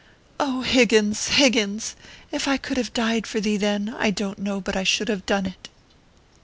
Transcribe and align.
Oh, 0.39 0.61
Higgins, 0.61 1.27
Higgins, 1.27 1.95
if 2.31 2.47
I 2.47 2.57
could 2.57 2.75
have 2.77 2.91
died 2.91 3.27
for 3.27 3.39
thee 3.39 3.55
then, 3.57 3.95
I 3.99 4.09
don 4.09 4.35
t 4.37 4.41
know 4.41 4.59
but 4.59 4.75
I 4.75 4.83
should 4.83 5.09
have 5.09 5.27
done 5.27 5.45
it 5.45 5.69